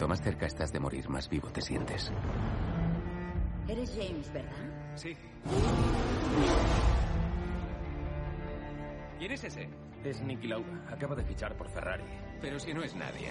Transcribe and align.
Cuanto 0.00 0.14
más 0.14 0.22
cerca 0.22 0.46
estás 0.46 0.72
de 0.72 0.80
morir, 0.80 1.10
más 1.10 1.28
vivo 1.28 1.48
te 1.48 1.60
sientes. 1.60 2.10
Eres 3.68 3.90
James, 3.90 4.32
¿verdad? 4.32 4.50
Sí. 4.94 5.14
¿Quién 9.18 9.32
es 9.32 9.44
ese? 9.44 9.68
Es 10.02 10.22
Nicky 10.22 10.48
Lauda. 10.48 10.86
Acaba 10.90 11.14
de 11.14 11.22
fichar 11.22 11.54
por 11.54 11.68
Ferrari. 11.68 12.04
Pero 12.40 12.58
si 12.58 12.72
no 12.72 12.82
es 12.82 12.96
nadie. 12.96 13.30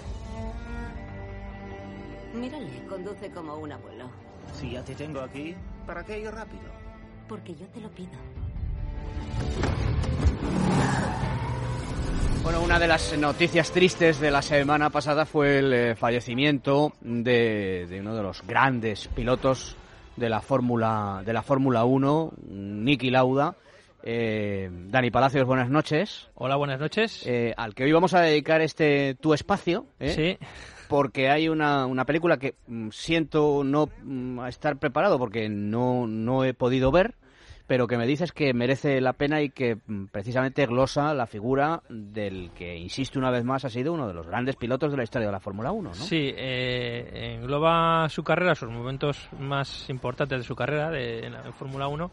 Mírale, 2.34 2.86
conduce 2.88 3.32
como 3.32 3.56
un 3.56 3.72
abuelo. 3.72 4.08
Si 4.52 4.70
ya 4.70 4.84
te 4.84 4.94
tengo 4.94 5.22
aquí, 5.22 5.56
¿para 5.88 6.04
qué 6.04 6.20
ir 6.20 6.30
rápido? 6.30 6.70
Porque 7.26 7.52
yo 7.56 7.66
te 7.66 7.80
lo 7.80 7.90
pido. 7.90 8.12
Bueno, 12.42 12.62
una 12.62 12.78
de 12.78 12.88
las 12.88 13.16
noticias 13.18 13.70
tristes 13.70 14.18
de 14.18 14.30
la 14.30 14.40
semana 14.40 14.90
pasada 14.90 15.26
fue 15.26 15.58
el 15.58 15.72
eh, 15.72 15.94
fallecimiento 15.94 16.92
de, 17.02 17.86
de 17.88 18.00
uno 18.00 18.14
de 18.14 18.22
los 18.22 18.42
grandes 18.46 19.08
pilotos 19.08 19.76
de 20.16 20.28
la 20.28 20.40
Fórmula 20.40 21.22
de 21.24 21.32
la 21.32 21.42
Fórmula 21.42 21.84
1, 21.84 22.32
Niki 22.48 23.10
Lauda. 23.10 23.54
Eh, 24.02 24.70
Dani 24.88 25.10
Palacios, 25.10 25.46
buenas 25.46 25.68
noches. 25.68 26.30
Hola, 26.34 26.56
buenas 26.56 26.80
noches. 26.80 27.22
Eh, 27.26 27.52
al 27.56 27.74
que 27.74 27.84
hoy 27.84 27.92
vamos 27.92 28.14
a 28.14 28.20
dedicar 28.22 28.62
este 28.62 29.14
tu 29.20 29.34
espacio. 29.34 29.86
¿eh? 29.98 30.38
Sí. 30.38 30.46
Porque 30.88 31.28
hay 31.30 31.48
una, 31.48 31.86
una 31.86 32.04
película 32.04 32.38
que 32.38 32.54
mm, 32.66 32.88
siento 32.90 33.62
no 33.64 33.88
mm, 34.02 34.46
estar 34.46 34.78
preparado 34.78 35.18
porque 35.18 35.48
no, 35.48 36.06
no 36.06 36.44
he 36.44 36.54
podido 36.54 36.90
ver, 36.90 37.14
pero 37.70 37.86
que 37.86 37.96
me 37.96 38.04
dices 38.04 38.32
que 38.32 38.52
merece 38.52 39.00
la 39.00 39.12
pena 39.12 39.42
y 39.42 39.50
que 39.50 39.76
mm, 39.76 40.06
precisamente 40.06 40.66
glosa 40.66 41.14
la 41.14 41.28
figura 41.28 41.84
del 41.88 42.50
que, 42.50 42.76
insisto 42.76 43.16
una 43.16 43.30
vez 43.30 43.44
más, 43.44 43.64
ha 43.64 43.70
sido 43.70 43.92
uno 43.92 44.08
de 44.08 44.12
los 44.12 44.26
grandes 44.26 44.56
pilotos 44.56 44.90
de 44.90 44.96
la 44.96 45.04
historia 45.04 45.28
de 45.28 45.32
la 45.32 45.38
Fórmula 45.38 45.70
1, 45.70 45.88
¿no? 45.90 45.94
Sí, 45.94 46.34
eh, 46.36 47.36
engloba 47.36 48.08
su 48.08 48.24
carrera, 48.24 48.56
sus 48.56 48.70
momentos 48.70 49.28
más 49.38 49.88
importantes 49.88 50.38
de 50.38 50.42
su 50.42 50.56
carrera 50.56 50.90
de, 50.90 51.24
en 51.24 51.32
la 51.32 51.46
en 51.46 51.52
Fórmula 51.52 51.86
1, 51.86 52.10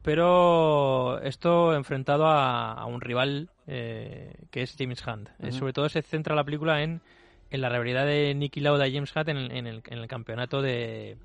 pero 0.00 1.20
esto 1.20 1.74
enfrentado 1.74 2.24
a, 2.24 2.72
a 2.72 2.86
un 2.86 3.02
rival 3.02 3.50
eh, 3.66 4.32
que 4.50 4.62
es 4.62 4.76
James 4.78 5.06
Hunt. 5.06 5.28
Eh, 5.40 5.52
sobre 5.52 5.74
todo 5.74 5.90
se 5.90 6.00
centra 6.00 6.34
la 6.34 6.44
película 6.44 6.82
en, 6.82 7.02
en 7.50 7.60
la 7.60 7.68
rivalidad 7.68 8.06
de 8.06 8.34
Nicky 8.34 8.60
Lauda 8.60 8.88
y 8.88 8.94
James 8.94 9.14
Hunt 9.14 9.28
en 9.28 9.36
el, 9.36 9.82
en 9.84 9.98
el 9.98 10.08
campeonato 10.08 10.62
de, 10.62 11.18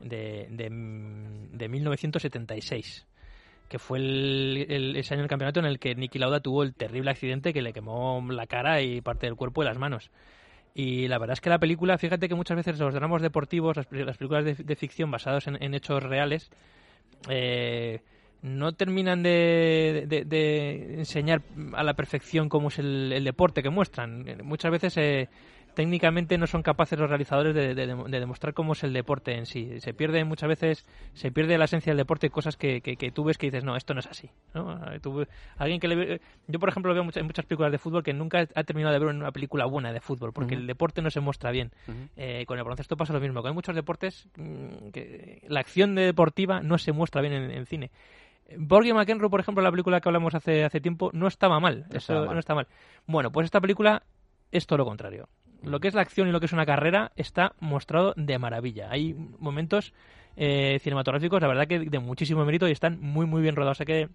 de, 0.00 0.46
de, 0.50 0.68
de 1.52 1.68
1976 1.68 3.06
que 3.68 3.78
fue 3.78 3.98
el, 3.98 4.66
el- 4.70 4.96
ese 4.96 5.12
año 5.12 5.22
el 5.24 5.28
campeonato 5.28 5.60
en 5.60 5.66
el 5.66 5.78
que 5.78 5.94
Nicky 5.94 6.18
Lauda 6.18 6.40
tuvo 6.40 6.62
el 6.62 6.72
terrible 6.74 7.10
accidente 7.10 7.52
que 7.52 7.60
le 7.60 7.74
quemó 7.74 8.24
la 8.30 8.46
cara 8.46 8.80
y 8.80 9.02
parte 9.02 9.26
del 9.26 9.36
cuerpo 9.36 9.62
y 9.62 9.66
las 9.66 9.76
manos. 9.76 10.10
Y 10.74 11.06
la 11.08 11.18
verdad 11.18 11.34
es 11.34 11.40
que 11.42 11.50
la 11.50 11.58
película, 11.58 11.98
fíjate 11.98 12.28
que 12.30 12.34
muchas 12.34 12.56
veces 12.56 12.78
los 12.78 12.94
dramas 12.94 13.20
deportivos, 13.20 13.76
las, 13.76 13.86
las 13.90 14.16
películas 14.16 14.44
de, 14.46 14.54
de 14.54 14.76
ficción 14.76 15.10
basados 15.10 15.48
en, 15.48 15.62
en 15.62 15.74
hechos 15.74 16.02
reales, 16.02 16.50
eh, 17.28 18.00
no 18.40 18.72
terminan 18.72 19.22
de, 19.22 20.04
de- 20.06 20.24
de 20.24 20.94
enseñar 21.00 21.42
a 21.74 21.82
la 21.82 21.94
perfección 21.94 22.48
cómo 22.48 22.68
es 22.68 22.78
el, 22.78 23.12
el 23.12 23.24
deporte 23.24 23.62
que 23.62 23.70
muestran. 23.70 24.24
Muchas 24.44 24.70
veces 24.70 24.96
eh, 24.96 25.28
técnicamente 25.78 26.36
no 26.38 26.48
son 26.48 26.64
capaces 26.64 26.98
los 26.98 27.08
realizadores 27.08 27.54
de, 27.54 27.72
de- 27.72 27.86
de 27.86 28.18
demostrar 28.20 28.52
cómo 28.52 28.72
es 28.72 28.82
el 28.82 28.92
deporte 28.92 29.36
en 29.36 29.46
sí. 29.46 29.78
Se 29.78 29.94
pierde 29.94 30.24
muchas 30.24 30.48
veces, 30.48 30.84
se 31.14 31.30
pierde 31.30 31.56
la 31.56 31.66
esencia 31.66 31.92
del 31.92 31.98
deporte 31.98 32.30
cosas 32.30 32.56
que, 32.56 32.80
que- 32.80 32.96
que 32.96 33.12
tú 33.12 33.22
ves 33.22 33.38
que 33.38 33.46
dices, 33.46 33.62
no, 33.62 33.76
esto 33.76 33.94
no 33.94 34.00
es 34.00 34.08
así. 34.08 34.28
¿no? 34.54 34.92
Eh, 34.92 34.98
tú- 34.98 35.24
alguien 35.56 35.78
que 35.78 35.86
le 35.86 35.94
ve- 35.94 36.20
yo, 36.48 36.58
por 36.58 36.68
ejemplo, 36.68 36.92
veo 36.92 37.04
muchas, 37.04 37.20
en 37.20 37.26
muchas 37.26 37.46
películas 37.46 37.70
de 37.70 37.78
fútbol 37.78 38.02
que 38.02 38.12
nunca 38.12 38.40
ha 38.56 38.64
terminado 38.64 38.92
de 38.92 38.98
ver 38.98 39.14
una 39.14 39.30
película 39.30 39.66
buena 39.66 39.92
de 39.92 40.00
fútbol, 40.00 40.32
porque 40.32 40.56
el 40.56 40.66
deporte 40.66 41.00
no 41.00 41.10
se 41.10 41.20
muestra 41.20 41.52
bien. 41.52 41.70
Eh, 42.16 42.44
con 42.46 42.58
el 42.58 42.64
baloncesto 42.64 42.96
pasa 42.96 43.12
lo 43.12 43.20
mismo, 43.20 43.40
que 43.40 43.48
hay 43.50 43.54
muchos 43.54 43.76
deportes 43.76 44.26
mm, 44.36 44.88
que 44.92 45.44
la 45.46 45.60
acción 45.60 45.94
de 45.94 46.02
deportiva 46.06 46.60
no 46.60 46.76
se 46.78 46.90
muestra 46.90 47.20
bien 47.20 47.34
en, 47.34 47.50
en 47.52 47.66
cine. 47.66 47.92
Borgie 48.56 48.94
McEnroe, 48.94 49.30
por 49.30 49.38
ejemplo, 49.38 49.62
la 49.62 49.70
película 49.70 50.00
que 50.00 50.08
hablamos 50.08 50.34
hace, 50.34 50.64
hace 50.64 50.80
tiempo, 50.80 51.10
no 51.12 51.28
estaba 51.28 51.60
mal. 51.60 51.82
No 51.82 51.86
Eso 51.90 51.98
estaba 51.98 52.24
mal. 52.26 52.34
no 52.34 52.40
está 52.40 52.54
mal. 52.56 52.66
Bueno, 53.06 53.30
pues 53.30 53.44
esta 53.44 53.60
película 53.60 54.02
es 54.50 54.66
todo 54.66 54.78
lo 54.78 54.84
contrario. 54.86 55.28
Lo 55.62 55.80
que 55.80 55.88
es 55.88 55.94
la 55.94 56.02
acción 56.02 56.28
y 56.28 56.32
lo 56.32 56.40
que 56.40 56.46
es 56.46 56.52
una 56.52 56.66
carrera 56.66 57.12
está 57.16 57.54
mostrado 57.60 58.14
de 58.16 58.38
maravilla. 58.38 58.88
Hay 58.90 59.14
momentos 59.38 59.92
eh, 60.36 60.78
cinematográficos, 60.82 61.40
la 61.42 61.48
verdad 61.48 61.66
que 61.66 61.80
de 61.80 61.98
muchísimo 61.98 62.44
mérito 62.44 62.68
y 62.68 62.72
están 62.72 63.00
muy, 63.00 63.26
muy 63.26 63.42
bien 63.42 63.56
rodados. 63.56 63.80
Hay 63.80 63.86
que 63.86 64.08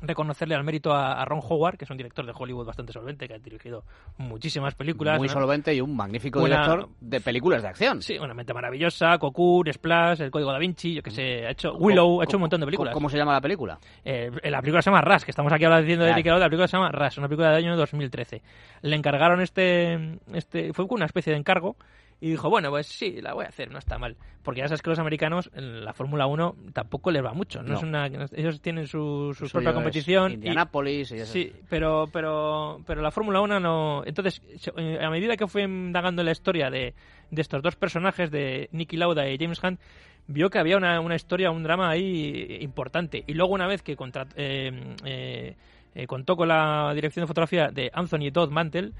reconocerle 0.00 0.54
al 0.54 0.64
mérito 0.64 0.92
a, 0.92 1.20
a 1.20 1.24
Ron 1.24 1.40
Howard, 1.42 1.76
que 1.76 1.84
es 1.84 1.90
un 1.90 1.96
director 1.96 2.24
de 2.24 2.32
Hollywood 2.36 2.66
bastante 2.66 2.92
solvente, 2.92 3.26
que 3.26 3.34
ha 3.34 3.38
dirigido 3.38 3.84
muchísimas 4.16 4.74
películas. 4.74 5.18
Muy 5.18 5.28
¿no? 5.28 5.34
solvente 5.34 5.74
y 5.74 5.80
un 5.80 5.96
magnífico 5.96 6.40
Una- 6.40 6.48
director 6.62 6.88
de 7.00 7.20
películas 7.20 7.62
de 7.62 7.68
acción. 7.68 8.00
Sí, 8.02 8.16
una 8.18 8.34
mente 8.34 8.54
maravillosa, 8.54 9.18
Cocoon, 9.18 9.72
Splash, 9.72 10.20
El 10.22 10.30
Código 10.30 10.52
Da 10.52 10.58
Vinci, 10.58 10.94
yo 10.94 11.02
que 11.02 11.10
sé, 11.10 11.46
ha 11.46 11.50
hecho 11.50 11.74
Willow, 11.76 12.20
ha 12.20 12.24
hecho 12.24 12.36
un 12.36 12.42
montón 12.42 12.60
de 12.60 12.66
películas. 12.66 12.94
¿Cómo 12.94 13.08
se 13.08 13.16
llama 13.16 13.32
la 13.32 13.40
película? 13.40 13.78
Eh, 14.04 14.30
la 14.44 14.60
película 14.60 14.82
se 14.82 14.90
llama 14.90 15.00
Rush, 15.02 15.22
que 15.22 15.30
estamos 15.32 15.52
aquí 15.52 15.64
hablando 15.64 15.82
diciendo 15.82 16.04
de 16.04 16.12
Claro. 16.12 16.28
Lauda, 16.30 16.44
la 16.44 16.50
película 16.50 16.68
se 16.68 16.76
llama 16.76 16.90
Rush, 16.92 17.18
una 17.18 17.28
película 17.28 17.48
del 17.50 17.64
año 17.64 17.76
2013. 17.76 18.42
Le 18.82 18.96
encargaron 18.96 19.40
este, 19.40 20.18
este, 20.32 20.72
fue 20.72 20.86
una 20.90 21.06
especie 21.06 21.32
de 21.32 21.38
encargo 21.38 21.76
y 22.20 22.30
dijo, 22.30 22.50
bueno, 22.50 22.70
pues 22.70 22.86
sí, 22.86 23.20
la 23.22 23.32
voy 23.34 23.44
a 23.44 23.48
hacer, 23.48 23.70
no 23.70 23.78
está 23.78 23.98
mal. 23.98 24.16
Porque 24.42 24.60
ya 24.60 24.68
sabes 24.68 24.82
que 24.82 24.90
los 24.90 24.98
americanos 24.98 25.50
en 25.54 25.84
la 25.84 25.92
Fórmula 25.92 26.26
1 26.26 26.56
tampoco 26.72 27.10
les 27.10 27.24
va 27.24 27.32
mucho, 27.34 27.62
no, 27.62 27.70
No. 27.72 27.76
es 27.76 27.82
una, 27.82 28.06
ellos 28.06 28.60
tienen 28.60 28.86
su, 28.86 29.34
su 29.38 29.48
propia 29.48 29.72
competición. 29.72 30.32
Indianápolis 30.32 31.10
y 31.12 31.16
eso. 31.16 31.32
Sí, 31.32 31.52
pero, 31.68 32.08
pero, 32.12 32.80
pero 32.86 33.02
la 33.02 33.10
Fórmula 33.10 33.40
1 33.40 33.60
no. 33.60 34.02
Entonces, 34.06 34.42
eh, 34.76 34.98
a 35.02 35.10
medida 35.10 35.36
que 35.36 35.46
fue 35.46 35.62
indagando 35.62 36.22
en 36.22 36.26
la 36.26 36.32
historia 36.32 36.70
de, 36.70 36.94
de 37.30 37.40
estos 37.42 37.62
dos 37.62 37.76
personajes, 37.76 38.30
de 38.30 38.68
Nicky 38.72 38.96
Lauda 38.96 39.28
y 39.28 39.36
James 39.38 39.62
Hunt, 39.62 39.78
vio 40.26 40.50
que 40.50 40.58
había 40.58 40.76
una, 40.76 41.00
una 41.00 41.14
historia, 41.14 41.50
un 41.50 41.62
drama 41.62 41.88
ahí 41.90 42.58
importante. 42.62 43.22
Y 43.26 43.34
luego, 43.34 43.52
una 43.54 43.66
vez 43.66 43.82
que 43.82 43.96
contra- 43.96 44.26
eh, 44.34 44.72
eh, 45.04 45.56
eh, 45.94 46.06
contó 46.06 46.36
con 46.36 46.48
la 46.48 46.92
dirección 46.94 47.22
de 47.22 47.26
fotografía 47.28 47.68
de 47.68 47.90
Anthony 47.94 48.30
Todd 48.32 48.50
Mantle, 48.50 48.92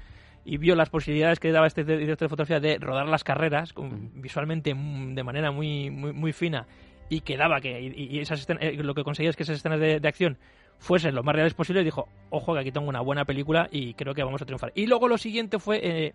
y 0.51 0.57
vio 0.57 0.75
las 0.75 0.89
posibilidades 0.89 1.39
que 1.39 1.51
daba 1.51 1.67
este 1.67 1.83
director 1.83 2.25
de 2.25 2.29
fotografía 2.29 2.59
de 2.59 2.77
rodar 2.79 3.07
las 3.07 3.23
carreras 3.23 3.71
con- 3.73 4.11
visualmente 4.21 4.73
mm, 4.73 5.13
de 5.15 5.23
manera 5.23 5.51
muy, 5.51 5.89
muy, 5.91 6.11
muy 6.13 6.33
fina 6.33 6.65
y 7.09 7.21
que 7.21 7.37
daba 7.37 7.59
que 7.61 7.79
y, 7.81 8.15
y 8.15 8.19
esas 8.19 8.47
escen- 8.47 8.57
eh, 8.61 8.73
lo 8.81 8.93
que 8.95 9.03
conseguía 9.03 9.29
es 9.29 9.35
que 9.35 9.43
esas 9.43 9.57
escenas 9.57 9.79
de, 9.79 9.99
de 9.99 10.07
acción 10.07 10.37
fuesen 10.79 11.13
lo 11.13 11.23
más 11.23 11.35
reales 11.35 11.53
posible 11.53 11.81
y 11.81 11.83
dijo, 11.85 12.07
ojo 12.29 12.53
que 12.53 12.59
aquí 12.61 12.71
tengo 12.71 12.87
una 12.87 13.01
buena 13.01 13.25
película 13.25 13.67
y 13.71 13.93
creo 13.93 14.13
que 14.13 14.23
vamos 14.23 14.41
a 14.41 14.45
triunfar. 14.45 14.71
Y 14.75 14.87
luego 14.87 15.07
lo 15.07 15.17
siguiente 15.17 15.59
fue, 15.59 15.79
eh, 15.83 16.13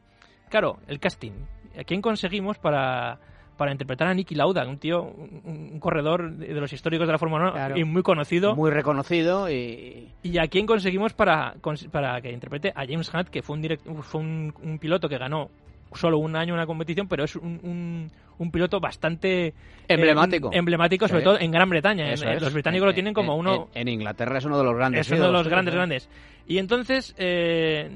claro, 0.49 0.79
el 0.89 0.99
casting. 1.01 1.33
¿A 1.79 1.85
quién 1.85 2.01
conseguimos 2.01 2.59
para, 2.59 3.19
para 3.57 3.73
interpretar 3.73 4.09
a 4.09 4.15
Nicky 4.15 4.35
Lauda? 4.35 4.67
Un 4.67 4.79
tío, 4.79 5.03
un, 5.03 5.71
un 5.73 5.81
corredor 5.81 6.33
de 6.33 6.55
de 6.55 6.61
los 6.61 6.73
históricos 6.73 7.07
de 7.07 7.13
la 7.13 7.19
Fórmula 7.19 7.45
1 7.45 7.53
Claro. 7.53 7.77
y 7.79 7.85
muy 7.85 8.03
conocido. 8.03 8.55
Muy 8.55 8.71
reconocido 8.71 9.51
y... 9.51 10.09
¿Y 10.23 10.39
a 10.39 10.47
quién 10.49 10.67
conseguimos 10.67 11.13
para, 11.15 11.55
para 11.91 12.21
que 12.21 12.31
interprete 12.33 12.71
a 12.75 12.85
James 12.87 13.11
Hunt, 13.13 13.29
que 13.29 13.43
fue 13.43 13.57
un, 13.57 13.63
direct- 13.63 14.03
fue 14.03 14.21
un, 14.21 14.55
un 14.63 14.79
piloto 14.79 15.09
que 15.09 15.19
ganó 15.19 15.51
solo 15.93 16.19
un 16.19 16.35
año 16.35 16.55
una 16.55 16.67
competición, 16.67 17.07
pero 17.07 17.23
es 17.25 17.37
un, 17.37 17.61
un, 17.63 18.11
un 18.39 18.51
piloto 18.51 18.81
bastante 18.81 19.47
eh, 19.49 19.55
Emblemático. 19.87 20.51
emblemático, 20.53 21.07
sobre 21.07 21.21
Sí. 21.21 21.25
todo 21.25 21.39
en 21.39 21.51
Gran 21.53 21.71
Bretaña. 21.71 22.13
En- 22.13 22.41
los 22.41 22.53
británicos 22.53 22.85
lo 22.87 22.91
En- 22.91 22.95
tienen 22.97 23.15
como 23.15 23.37
uno, 23.37 23.69
En, 23.75 23.87
Inglaterra 23.89 24.39
es 24.39 24.45
uno 24.45 24.59
de 24.59 24.65
los 24.65 24.75
grandes. 24.75 25.07
es 25.07 25.13
uno 25.13 25.27
de 25.27 25.33
los 25.33 25.47
grandes, 25.47 25.75
grandes. 25.75 26.09
Y 26.49 26.59
entonces, 26.59 27.15
eh, 27.17 27.89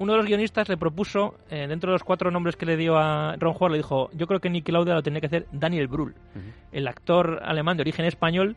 uno 0.00 0.12
de 0.12 0.18
los 0.18 0.26
guionistas 0.26 0.68
le 0.68 0.76
propuso, 0.76 1.36
eh, 1.50 1.66
dentro 1.68 1.90
de 1.90 1.94
los 1.94 2.02
cuatro 2.02 2.30
nombres 2.32 2.56
que 2.56 2.66
le 2.66 2.76
dio 2.76 2.96
a 2.98 3.36
Ron 3.38 3.54
Howard, 3.56 3.70
le 3.72 3.76
dijo, 3.78 4.10
yo 4.14 4.26
creo 4.26 4.40
que 4.40 4.50
Nicky 4.50 4.72
Lauda 4.72 4.94
lo 4.94 5.02
tenía 5.02 5.20
que 5.20 5.26
hacer 5.26 5.46
Daniel 5.52 5.86
Brühl, 5.86 6.14
el 6.72 6.88
actor 6.88 7.40
alemán 7.44 7.76
de 7.76 7.82
origen 7.82 8.04
español, 8.06 8.56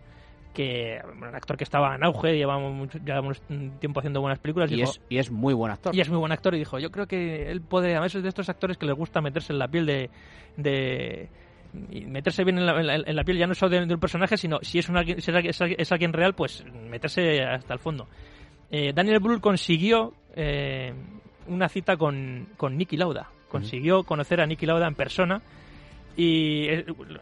que 0.53 0.99
bueno, 1.03 1.29
un 1.29 1.35
actor 1.35 1.57
que 1.57 1.63
estaba 1.63 1.95
en 1.95 2.03
auge, 2.03 2.35
llevamos 2.37 2.73
mucho, 2.73 2.97
llevamos 2.99 3.41
tiempo 3.79 3.99
haciendo 3.99 4.21
buenas 4.21 4.39
películas. 4.39 4.71
Y 4.71 4.75
dijo, 4.77 4.91
es, 4.91 5.01
y 5.09 5.17
es 5.17 5.31
muy 5.31 5.53
buen 5.53 5.71
actor. 5.71 5.95
y 5.95 5.99
es 6.01 6.09
muy 6.09 6.17
buen 6.19 6.31
actor 6.31 6.53
y 6.55 6.59
dijo, 6.59 6.77
yo 6.79 6.91
creo 6.91 7.07
que 7.07 7.49
él 7.51 7.61
puede, 7.61 7.95
a 7.95 7.99
veces 8.01 8.21
de 8.23 8.29
estos 8.29 8.49
actores 8.49 8.77
que 8.77 8.85
les 8.85 8.95
gusta 8.95 9.19
meterse 9.21 9.51
en 9.53 9.59
la 9.59 9.67
piel 9.67 9.85
de... 9.85 10.09
de 10.57 11.29
y 11.89 12.05
meterse 12.05 12.43
bien 12.43 12.59
en 12.59 12.67
la, 12.67 12.79
en 12.79 12.85
la- 12.85 12.95
en 12.97 13.15
la 13.15 13.23
piel 13.23 13.39
ya 13.39 13.47
no 13.47 13.55
solo 13.55 13.71
de, 13.75 13.85
de 13.87 13.93
un 13.95 13.99
personaje, 13.99 14.37
sino 14.37 14.59
si 14.61 14.77
es, 14.77 14.89
un 14.89 14.95
alguien, 14.97 15.19
si 15.21 15.31
es, 15.31 15.35
alguien- 15.35 15.49
es 15.49 15.59
es 15.79 15.91
alguien 15.91 16.13
real, 16.13 16.35
pues 16.35 16.63
meterse 16.87 17.41
hasta 17.41 17.73
el 17.73 17.79
fondo. 17.79 18.07
Eh, 18.69 18.93
Daniel 18.93 19.19
Brühl 19.19 19.41
consiguió 19.41 20.13
eh, 20.35 20.93
una 21.47 21.69
cita 21.69 21.97
con, 21.97 22.47
con 22.57 22.77
Nicky 22.77 22.97
Lauda. 22.97 23.27
Consiguió 23.49 24.03
conocer 24.03 24.41
a 24.41 24.47
Nicky 24.47 24.65
Lauda 24.65 24.87
en 24.87 24.95
persona 24.95 25.41
y 26.15 26.67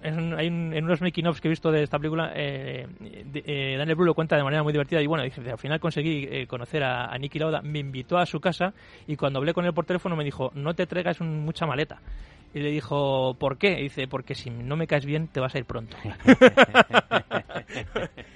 un- 0.04 0.74
en 0.74 0.84
unos 0.84 1.00
making 1.02 1.28
ofs 1.28 1.40
que 1.40 1.48
he 1.48 1.50
visto 1.50 1.72
de 1.72 1.84
esta 1.84 1.98
película, 1.98 2.32
eh, 2.36 2.88
de- 3.00 3.44
eh, 3.46 3.76
Daniel 3.78 3.96
Brühl 3.96 4.08
lo 4.08 4.14
cuenta 4.14 4.36
de 4.36 4.44
manera 4.44 4.64
muy 4.64 4.74
divertida 4.74 5.02
y 5.02 5.08
bueno, 5.08 5.24
dice, 5.24 5.50
al 5.50 5.58
final 5.58 5.80
conseguí 5.80 6.28
eh, 6.30 6.46
conocer 6.48 6.84
a, 6.84 7.06
a 7.06 7.18
Nicky 7.18 7.40
Lauda, 7.40 7.62
me 7.62 7.80
invitó 7.80 8.18
a 8.18 8.26
su 8.26 8.42
casa 8.42 8.74
y 9.08 9.16
cuando 9.16 9.40
hablé 9.40 9.54
con 9.54 9.66
él 9.66 9.74
por 9.74 9.86
teléfono 9.86 10.16
me 10.18 10.26
dijo, 10.26 10.52
no 10.56 10.74
te 10.74 10.88
traigas 10.88 11.22
un- 11.22 11.40
mucha 11.46 11.66
maleta. 11.66 12.02
Y 12.54 12.60
le 12.60 12.70
dijo, 12.70 13.38
¿por 13.40 13.58
qué? 13.58 13.80
Y 13.80 13.84
dice, 13.84 14.10
porque 14.10 14.36
si 14.36 14.50
no 14.50 14.76
me 14.76 14.86
caes 14.88 15.06
bien 15.06 15.30
te 15.30 15.40
vas 15.40 15.56
a 15.56 15.60
ir 15.60 15.64
pronto. 15.66 15.96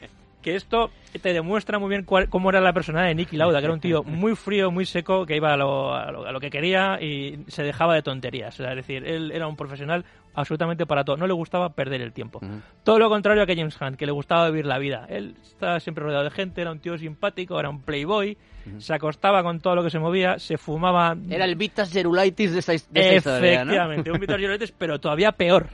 que 0.46 0.56
esto 0.56 0.92
te 1.22 1.34
demuestra 1.34 1.80
muy 1.80 1.90
bien 1.90 2.04
cuál- 2.04 2.30
cómo 2.30 2.52
era 2.52 2.62
la 2.62 2.72
personalidad 2.72 3.10
de 3.10 3.16
Nicky 3.16 3.36
Lauda, 3.36 3.58
que 3.60 3.66
era 3.66 3.74
un 3.74 3.80
tío 3.80 4.04
muy 4.04 4.36
frío, 4.36 4.70
muy 4.70 4.86
seco, 4.86 5.26
que 5.26 5.36
iba 5.36 5.52
a 5.52 5.58
lo, 5.58 5.94
a 5.94 6.12
lo- 6.12 6.26
a 6.28 6.32
lo 6.32 6.40
que 6.40 6.52
quería 6.52 7.02
y 7.02 7.40
se 7.48 7.64
dejaba 7.64 7.96
de 7.96 8.04
tonterías. 8.04 8.60
Es 8.60 8.76
decir, 8.76 9.04
él 9.08 9.32
era 9.34 9.48
un 9.48 9.56
profesional 9.56 10.06
absolutamente 10.36 10.86
para 10.86 11.04
todo. 11.04 11.18
No 11.18 11.26
le 11.26 11.34
gustaba 11.34 11.70
perder 11.74 12.02
el 12.02 12.14
tiempo. 12.14 12.40
Todo 12.84 13.00
lo 13.00 13.10
contrario 13.10 13.42
a 13.42 13.46
que 13.48 13.56
James 13.56 13.76
Hunt, 13.82 13.96
que 13.98 14.06
le 14.06 14.12
gustaba 14.12 14.48
vivir 14.50 14.68
la 14.68 14.78
vida. 14.78 15.08
Él 15.10 15.36
estaba 15.42 15.80
siempre 15.80 16.04
rodeado 16.04 16.26
de 16.26 16.30
gente, 16.32 16.62
era 16.62 16.72
un 16.72 16.80
tío 16.80 16.96
simpático, 16.98 17.60
era 17.60 17.70
un 17.70 17.82
playboy, 17.82 18.38
se 18.80 18.94
acostaba 18.94 19.44
con 19.44 19.60
todo 19.60 19.76
lo 19.76 19.84
que 19.84 19.90
se 19.90 20.00
movía, 20.00 20.40
se 20.40 20.58
fumaba... 20.58 21.16
Era 21.30 21.46
el 21.46 21.56
Vitas 21.56 21.92
Gerulaitis 21.92 22.52
de 22.54 22.60
esta 22.60 22.74
historia, 22.74 23.02
¿no? 23.24 23.38
Efectivamente, 23.64 24.12
un 24.12 24.20
Vitor 24.20 24.40
Lloretes, 24.40 24.72
pero 24.78 25.00
todavía 25.00 25.32
peor. 25.32 25.68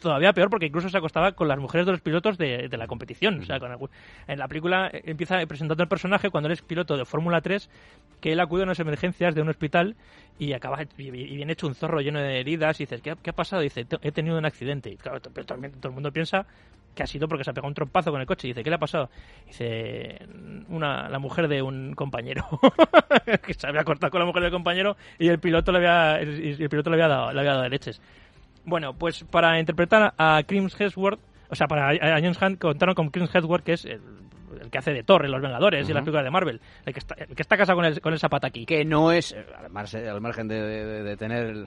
Todavía 0.00 0.32
peor 0.32 0.50
porque 0.50 0.66
incluso 0.66 0.88
se 0.88 0.96
acostaba 0.98 1.32
con 1.32 1.48
las 1.48 1.58
mujeres 1.58 1.86
de 1.86 1.92
los 1.92 2.00
pilotos 2.00 2.38
de, 2.38 2.68
de 2.68 2.76
la 2.76 2.86
competición. 2.86 3.40
O 3.40 3.44
sea, 3.44 3.58
con 3.60 3.70
en 4.26 4.38
la 4.38 4.48
película 4.48 4.90
empieza 4.92 5.44
presentando 5.46 5.82
el 5.82 5.88
personaje 5.88 6.30
cuando 6.30 6.48
él 6.48 6.52
es 6.52 6.62
piloto 6.62 6.96
de 6.96 7.04
Fórmula 7.04 7.40
3, 7.40 7.68
que 8.20 8.32
él 8.32 8.40
acude 8.40 8.62
a 8.62 8.64
unas 8.64 8.80
emergencias 8.80 9.34
de 9.34 9.42
un 9.42 9.48
hospital 9.48 9.96
y 10.38 10.52
acaba 10.52 10.82
y, 10.96 11.02
y 11.08 11.10
viene 11.36 11.52
hecho 11.52 11.66
un 11.66 11.74
zorro 11.74 12.00
lleno 12.00 12.18
de 12.20 12.40
heridas 12.40 12.80
y 12.80 12.84
dices, 12.84 13.00
¿qué, 13.02 13.10
ha- 13.12 13.16
qué 13.16 13.30
ha 13.30 13.34
pasado? 13.34 13.62
Y 13.62 13.66
dice, 13.66 13.84
"Te- 13.84 13.98
he 14.02 14.12
tenido 14.12 14.36
un 14.38 14.44
accidente. 14.44 14.90
Y 14.90 14.96
claro, 14.96 15.20
pero 15.32 15.46
también 15.46 15.72
todo 15.74 15.88
el 15.88 15.94
mundo 15.94 16.10
piensa 16.12 16.46
que 16.94 17.02
ha 17.02 17.06
sido 17.06 17.28
porque 17.28 17.44
se 17.44 17.50
ha 17.50 17.52
pegado 17.52 17.68
un 17.68 17.74
trompazo 17.74 18.10
con 18.10 18.20
el 18.20 18.26
coche. 18.26 18.48
Y 18.48 18.50
dice, 18.52 18.62
¿qué 18.62 18.70
le 18.70 18.76
ha 18.76 18.78
pasado? 18.78 19.10
Dice, 19.46 20.18
una, 20.68 21.08
la 21.08 21.18
mujer 21.18 21.48
de 21.48 21.60
un 21.62 21.94
compañero. 21.94 22.46
que 23.46 23.54
se 23.54 23.66
había 23.66 23.84
cortado 23.84 24.10
con 24.10 24.20
la 24.20 24.26
mujer 24.26 24.42
del 24.42 24.52
compañero 24.52 24.96
y 25.18 25.28
el 25.28 25.38
piloto 25.38 25.72
le 25.72 25.78
había, 25.78 26.16
el, 26.20 26.60
el 26.62 26.68
piloto 26.68 26.90
le 26.90 26.96
había 26.96 27.08
dado, 27.08 27.32
le 27.32 27.40
había 27.40 27.54
dado 27.54 27.68
leches. 27.68 28.00
Bueno, 28.64 28.94
pues 28.94 29.24
para 29.24 29.58
interpretar 29.60 30.14
a 30.16 30.42
Chris 30.46 30.74
Hemsworth, 30.80 31.20
o 31.50 31.54
sea, 31.54 31.66
para 31.66 31.88
a 31.90 32.20
James 32.20 32.40
Hunt 32.40 32.58
contaron 32.60 32.94
con 32.94 33.10
Chris 33.10 33.28
Hemsworth, 33.34 33.62
que 33.64 33.72
es 33.74 33.84
el, 33.84 34.00
el 34.62 34.70
que 34.70 34.78
hace 34.78 34.92
de 34.92 35.02
Thor 35.02 35.24
en 35.24 35.32
Los 35.32 35.42
Vengadores 35.42 35.88
y 35.88 35.92
las 35.92 36.02
películas 36.02 36.24
de 36.24 36.30
Marvel, 36.30 36.60
el 36.86 36.92
que 36.94 36.98
está, 37.00 37.14
el 37.18 37.34
que 37.34 37.42
está 37.42 37.56
casado 37.56 37.76
con 37.76 37.84
el, 37.84 38.00
con 38.00 38.12
el 38.12 38.18
Zapataki. 38.18 38.64
Que 38.64 38.84
no 38.84 39.12
es, 39.12 39.32
eh, 39.32 39.44
al 39.62 39.70
margen, 39.70 40.08
al 40.08 40.20
margen 40.20 40.48
de, 40.48 40.60
de- 40.62 41.02
de 41.02 41.16
tener... 41.16 41.66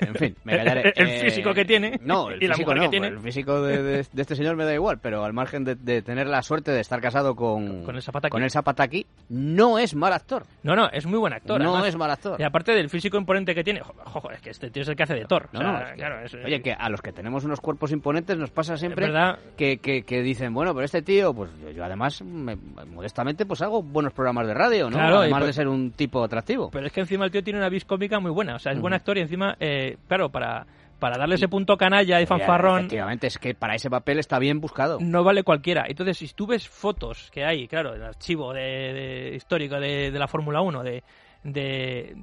En 0.00 0.14
fin, 0.14 0.36
me 0.44 0.56
callaré. 0.56 0.92
El 0.96 1.08
Eh, 1.08 1.20
físico 1.20 1.52
que 1.54 1.64
tiene 1.64 1.98
No, 2.02 2.30
el 2.30 2.42
y 2.42 2.46
la 2.46 2.54
físico 2.54 2.70
mujer 2.72 2.80
que 2.80 2.86
no, 2.86 2.90
tiene. 2.90 3.06
El 3.08 3.20
físico 3.20 3.62
de, 3.62 3.82
de- 3.82 4.06
de 4.12 4.22
este 4.22 4.36
señor 4.36 4.56
me 4.56 4.64
da 4.64 4.74
igual, 4.74 4.98
pero 5.00 5.24
al 5.24 5.32
margen 5.32 5.64
de, 5.64 5.74
de 5.74 6.02
tener 6.02 6.26
la 6.26 6.42
suerte 6.42 6.70
de 6.72 6.80
estar 6.80 7.00
casado 7.00 7.34
con, 7.36 7.84
Con 7.84 7.96
el 7.96 8.02
Zapataki. 8.02 8.30
con 8.30 8.42
el 8.42 8.50
Zapataki, 8.50 9.06
no 9.28 9.78
es 9.78 9.94
mal 9.94 10.12
actor. 10.12 10.44
No, 10.62 10.74
no, 10.74 10.88
es 10.90 11.06
muy 11.06 11.18
buen 11.18 11.32
actor. 11.32 11.60
no 11.60 11.70
además. 11.72 11.88
es 11.88 11.96
mal 11.96 12.10
actor. 12.10 12.40
Y 12.40 12.44
aparte 12.44 12.72
del 12.72 12.88
físico 12.90 13.16
imponente 13.16 13.54
que 13.54 13.62
tiene, 13.64 13.80
jo- 13.80 13.94
jojo, 14.04 14.30
es 14.30 14.40
que 14.40 14.50
este 14.50 14.70
tío 14.70 14.82
es 14.82 14.88
el 14.88 14.96
que 14.96 15.02
hace 15.02 15.14
de 15.14 15.24
Thor. 15.26 15.48
No, 15.52 15.60
o 15.60 15.62
sea, 15.62 15.72
no, 15.72 15.78
es 15.84 15.90
que- 15.90 15.96
claro, 15.96 16.20
es- 16.24 16.34
Oye, 16.34 16.62
que 16.62 16.72
a 16.72 16.88
los 16.88 17.00
que 17.02 17.12
tenemos 17.12 17.44
unos 17.44 17.60
cuerpos 17.60 17.92
imponentes 17.92 18.36
nos 18.36 18.50
pasa 18.50 18.76
siempre 18.76 19.10
que, 19.56 19.78
que, 19.78 20.02
que 20.02 20.22
dicen, 20.22 20.52
bueno, 20.54 20.72
pero 20.74 20.84
este 20.84 21.02
tío, 21.02 21.32
pues 21.34 21.50
yo, 21.62 21.70
yo 21.70 21.84
además, 21.84 22.22
me- 22.22 22.56
modestamente, 22.86 23.46
pues 23.46 23.62
hago 23.62 23.82
buenos 23.82 24.12
programas 24.12 24.46
de 24.46 24.54
radio, 24.54 24.90
¿no? 24.90 24.96
Claro, 24.96 25.18
además 25.20 25.40
pues- 25.40 25.48
de 25.48 25.52
ser 25.52 25.68
un 25.68 25.90
tipo 25.92 26.22
atractivo. 26.22 26.70
Pero 26.70 26.86
es 26.86 26.92
que 26.92 27.00
encima 27.00 27.24
el 27.26 27.30
tío 27.30 27.42
tiene 27.42 27.58
una 27.58 27.68
vis 27.68 27.84
cómica 27.84 28.18
muy 28.20 28.30
buena. 28.30 28.56
O 28.56 28.58
sea, 28.58 28.72
es 28.72 28.80
buen 28.80 28.94
actor 28.94 29.16
y 29.18 29.20
encima, 29.20 29.33
eh, 29.60 29.96
claro, 30.08 30.30
para, 30.30 30.66
para 30.98 31.18
darle 31.18 31.34
ese 31.34 31.48
punto 31.48 31.76
canalla 31.76 32.20
y 32.20 32.26
fanfarrón, 32.26 32.78
Efectivamente, 32.80 33.26
es 33.26 33.38
que 33.38 33.54
para 33.54 33.74
ese 33.74 33.90
papel 33.90 34.18
está 34.18 34.38
bien 34.38 34.60
buscado. 34.60 34.98
no 35.00 35.22
vale 35.24 35.42
cualquiera. 35.42 35.84
Entonces, 35.88 36.18
si 36.18 36.28
tú 36.28 36.46
ves 36.46 36.68
fotos 36.68 37.30
que 37.32 37.44
hay, 37.44 37.66
claro, 37.68 37.94
el 37.94 38.02
archivo 38.02 38.52
de, 38.52 38.60
de- 38.62 39.34
histórico 39.36 39.78
de, 39.80 40.10
de 40.10 40.18
la 40.18 40.28
Fórmula 40.28 40.60
1, 40.60 40.82
de, 40.82 41.02
de, 41.44 42.16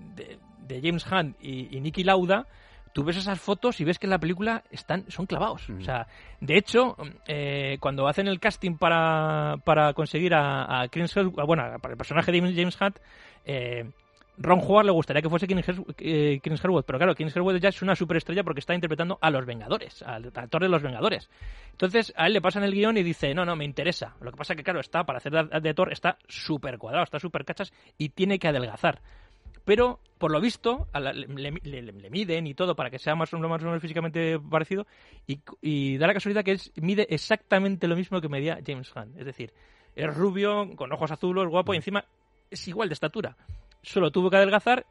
James 0.82 1.06
Hunt 1.12 1.36
y, 1.42 1.76
y 1.76 1.82
Nicky 1.82 2.04
Lauda, 2.04 2.48
tú 2.94 3.04
ves 3.04 3.18
esas 3.18 3.40
fotos 3.40 3.80
y 3.82 3.84
ves 3.84 4.00
que 4.00 4.06
en 4.06 4.12
la 4.12 4.20
película 4.20 4.64
están 4.72 5.06
son 5.10 5.26
clavados. 5.26 5.70
O 5.70 5.82
sea, 5.82 6.08
de 6.40 6.58
hecho, 6.58 6.96
eh, 7.28 7.78
cuando 7.80 8.08
hacen 8.08 8.28
el 8.28 8.40
casting 8.40 8.78
para, 8.78 9.58
para 9.64 9.94
conseguir 9.94 10.34
a, 10.34 10.82
a 10.82 10.88
Chris 10.88 11.14
bueno, 11.16 11.64
para 11.82 11.92
el 11.94 11.98
personaje 11.98 12.32
de 12.32 12.40
James 12.40 12.78
Hunt, 12.82 12.98
eh, 13.46 13.90
Ron 14.42 14.60
Howard 14.60 14.86
le 14.86 14.92
gustaría 14.92 15.22
que 15.22 15.30
fuese 15.30 15.48
Chris 15.48 15.68
Hemsworth, 15.68 15.96
eh, 16.00 16.40
pero 16.86 16.98
claro, 16.98 17.16
Chris 17.16 17.36
Hemsworth 17.36 17.62
ya 17.62 17.70
es 17.70 17.82
una 17.82 17.96
superestrella 17.96 18.44
porque 18.44 18.60
está 18.60 18.74
interpretando 18.74 19.18
a 19.22 19.30
los 19.30 19.46
Vengadores, 19.46 20.02
al 20.04 20.32
actor 20.34 20.62
de 20.62 20.70
los 20.70 20.82
Vengadores. 20.82 21.30
Entonces 21.72 22.14
a 22.16 22.28
él 22.28 22.34
le 22.34 22.42
pasan 22.42 22.64
el 22.64 22.74
guion 22.74 22.98
y 22.98 23.04
dice, 23.04 23.34
no, 23.34 23.46
no, 23.46 23.56
me 23.56 23.66
interesa. 23.66 24.16
Lo 24.22 24.32
que 24.32 24.38
pasa 24.38 24.56
que, 24.56 24.64
claro, 24.64 24.80
está 24.80 25.04
para 25.04 25.18
hacer 25.18 25.32
de, 25.34 25.74
Thor, 25.74 25.92
está 25.92 26.18
súper 26.28 26.78
cuadrado, 26.78 27.04
está 27.04 27.20
súper 27.20 27.46
cachas 27.46 27.72
y 27.98 28.10
tiene 28.10 28.40
que 28.40 28.48
adelgazar. 28.48 29.02
Pero, 29.64 30.00
por 30.18 30.32
lo 30.32 30.42
visto, 30.42 30.88
a 30.92 31.00
la- 31.00 31.14
le, 31.14 31.28
le- 31.64 31.82
le- 31.84 32.10
miden 32.10 32.48
y 32.48 32.54
todo 32.56 32.76
para 32.76 32.90
que 32.90 32.98
sea 32.98 33.16
más 33.16 33.32
o 33.34 33.38
menos, 33.40 33.82
físicamente 33.82 34.40
parecido 34.40 34.88
y, 35.28 35.40
y 35.62 35.98
da 35.98 36.08
la 36.08 36.14
casualidad 36.14 36.44
que 36.44 36.54
es, 36.54 36.72
mide 36.76 37.06
exactamente 37.10 37.88
lo 37.88 37.96
mismo 37.96 38.20
que 38.22 38.28
medía 38.30 38.60
James 38.66 38.92
Hunt. 38.96 39.18
Es 39.18 39.26
decir, 39.26 39.54
es 39.96 40.14
rubio, 40.16 40.68
con 40.76 40.92
ojos 40.92 41.12
azules, 41.12 41.48
guapo 41.48 41.74
y 41.74 41.78
encima 41.78 42.04
es 42.50 42.68
igual 42.68 42.90
de 42.90 42.94
estatura. 42.94 43.38
Solo 43.82 44.12
tuvo 44.12 44.30
que 44.30 44.38
adelgazar 44.38 44.86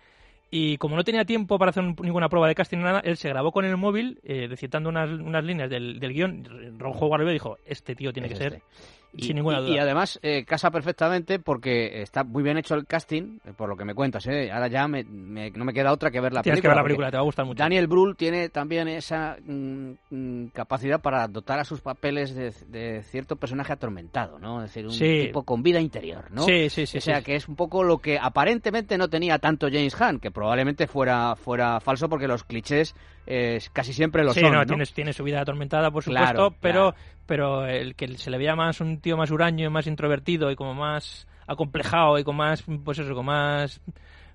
y 0.50 0.78
como 0.78 0.96
no 0.96 1.04
tenía 1.04 1.24
tiempo 1.24 1.58
para 1.58 1.70
hacer 1.70 1.84
ninguna 1.84 2.28
prueba 2.28 2.48
de 2.48 2.56
casting 2.56 2.78
nada, 2.78 3.00
él 3.00 3.16
se 3.16 3.28
grabó 3.28 3.52
con 3.52 3.64
el 3.64 3.76
móvil, 3.76 4.18
eh, 4.24 4.48
citando 4.56 4.88
unas, 4.88 5.08
unas 5.08 5.44
líneas 5.44 5.70
del, 5.70 6.00
del 6.00 6.12
guion. 6.12 6.78
Ron 6.78 6.92
Howard 6.98 7.28
dijo, 7.28 7.58
este 7.64 7.94
tío 7.94 8.12
tiene 8.12 8.26
Es 8.26 8.34
que 8.34 8.38
ser, 8.38 8.62
este. 9.14 9.26
sin 9.26 9.36
ninguna 9.36 9.58
y- 9.58 9.62
duda. 9.62 9.74
y 9.74 9.78
además 9.78 10.18
eh, 10.22 10.44
casa 10.44 10.70
perfectamente 10.70 11.38
porque 11.38 12.02
está 12.02 12.24
muy 12.24 12.42
bien 12.42 12.58
hecho 12.58 12.74
el 12.74 12.86
casting, 12.86 13.38
eh, 13.44 13.52
por 13.56 13.68
lo 13.68 13.76
que 13.76 13.84
me 13.84 13.94
cuentas. 13.94 14.26
¿eh? 14.26 14.50
Ahora 14.52 14.68
ya 14.68 14.86
me- 14.88 15.04
me- 15.04 15.50
no 15.50 15.64
me 15.64 15.72
queda 15.72 15.92
otra 15.92 16.10
que 16.10 16.20
ver 16.20 16.32
la 16.32 16.42
Tienes 16.42 16.58
que 16.58 16.62
película. 16.68 16.74
ver 16.74 16.82
la 16.82 16.84
película, 16.84 17.10
te 17.10 17.16
va 17.16 17.20
a 17.22 17.24
gustar 17.24 17.44
mucho. 17.46 17.58
Daniel 17.62 17.86
Brühl 17.86 18.16
tiene 18.16 18.48
también 18.48 18.88
esa 18.88 19.36
mm, 19.44 19.90
mm, 20.10 20.46
capacidad 20.52 21.00
para 21.00 21.26
dotar 21.28 21.58
a 21.58 21.64
sus 21.64 21.80
papeles 21.80 22.34
de, 22.34 22.52
de 22.68 23.02
cierto 23.02 23.36
personaje 23.36 23.72
atormentado, 23.72 24.38
¿no? 24.38 24.62
Es 24.62 24.70
decir, 24.70 24.86
un 24.86 24.92
Sí. 24.92 25.24
tipo 25.26 25.42
con 25.44 25.62
vida 25.62 25.80
interior, 25.80 26.30
¿no? 26.30 26.42
Sí, 26.44 26.68
sí, 26.70 26.86
sí. 26.86 26.98
o 26.98 27.00
sea, 27.00 27.18
sí. 27.18 27.24
que 27.24 27.36
es 27.36 27.48
un 27.48 27.56
poco 27.56 27.82
lo 27.84 27.98
que 27.98 28.18
aparentemente 28.20 28.96
no 28.98 29.08
tenía 29.08 29.38
tanto 29.38 29.66
James 29.68 29.96
Hunt, 30.00 30.20
que 30.22 30.30
probablemente 30.30 30.86
fuera, 30.86 31.36
fuera 31.36 31.80
falso 31.80 32.08
porque 32.08 32.28
los 32.28 32.44
clichés 32.44 32.94
eh, 33.26 33.60
casi 33.72 33.92
siempre 33.92 34.24
lo 34.24 34.32
sí, 34.32 34.40
son. 34.40 34.52
no, 34.52 34.58
¿no? 34.60 34.66
Tiene, 34.66 34.84
tiene 34.86 35.12
su 35.12 35.22
vida 35.22 35.40
atormentada, 35.40 35.90
por 35.90 36.02
supuesto, 36.02 36.24
Claro, 36.32 36.54
pero, 36.60 36.92
claro. 36.92 36.96
Pero 37.30 37.64
el 37.64 37.94
que 37.94 38.08
se 38.18 38.28
le 38.28 38.38
veía 38.38 38.56
más 38.56 38.80
un 38.80 39.00
tío 39.00 39.16
más 39.16 39.30
huraño, 39.30 39.70
más 39.70 39.86
introvertido 39.86 40.50
y 40.50 40.56
como 40.56 40.74
más 40.74 41.28
acomplejado 41.46 42.18
y 42.18 42.24
con 42.24 42.34
más, 42.34 42.64
pues 42.84 42.98
eso, 42.98 43.14
con 43.14 43.26
más 43.26 43.80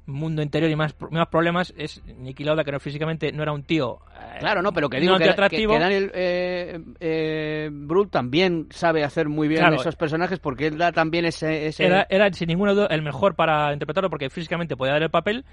mundo 0.05 0.41
interior 0.41 0.71
y 0.71 0.77
más, 0.77 0.95
más 1.11 1.27
problemas 1.27 1.73
es 1.77 2.01
Nicky 2.05 2.45
Lauda, 2.45 2.63
que 2.63 2.71
no, 2.71 2.79
físicamente 2.79 3.33
no 3.33 3.43
era 3.43 3.51
un 3.51 3.63
tío... 3.63 3.99
eh, 4.17 4.37
Claro, 4.39 4.61
no, 4.61 4.71
pero 4.71 4.87
que 4.89 4.95
no 4.97 5.01
digo 5.01 5.13
un 5.15 5.19
que, 5.19 5.25
que- 5.25 5.79
Daniel 5.81 6.11
eh, 6.13 6.79
eh, 7.01 7.69
Brühl 7.69 8.09
también 8.09 8.67
sabe 8.69 9.03
hacer 9.03 9.27
muy 9.27 9.49
bien 9.49 9.59
Claro. 9.59 9.75
esos 9.75 9.97
personajes 9.97 10.39
porque 10.39 10.67
él 10.67 10.77
da 10.77 10.93
también 10.93 11.25
ese... 11.25 11.67
ese- 11.67 11.85
Era, 11.85 12.07
era 12.09 12.31
sin 12.31 12.47
ninguna 12.47 12.71
duda 12.71 12.87
el 12.91 13.01
mejor 13.01 13.35
para 13.35 13.73
interpretarlo 13.73 14.09
porque 14.09 14.29
físicamente 14.29 14.77
podía 14.77 14.93
dar 14.93 15.03
el 15.03 15.09
papel. 15.09 15.43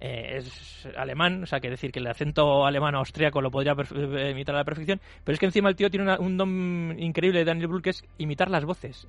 Eh, 0.00 0.36
es 0.38 0.88
alemán, 0.96 1.42
o 1.42 1.46
sea, 1.46 1.60
que 1.60 1.70
decir 1.70 1.90
que 1.92 1.98
el 1.98 2.06
acento 2.06 2.64
alemán 2.66 2.94
austríaco 2.94 3.40
lo 3.40 3.50
podría 3.50 3.72
eh, 3.74 4.30
imitar 4.30 4.54
a 4.54 4.58
la 4.58 4.64
perfección, 4.64 5.00
pero 5.24 5.34
es 5.34 5.40
que 5.40 5.46
encima 5.46 5.68
el 5.68 5.76
tío 5.76 5.90
tiene 5.90 6.04
una- 6.04 6.18
un 6.18 6.36
don 6.36 6.96
increíble 6.98 7.40
de 7.40 7.44
Daniel 7.44 7.68
Brühl 7.68 7.82
que 7.82 7.90
es 7.90 8.04
imitar 8.18 8.50
las 8.50 8.64
voces. 8.64 9.06